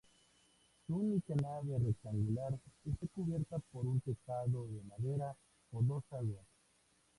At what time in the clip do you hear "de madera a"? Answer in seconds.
4.67-5.35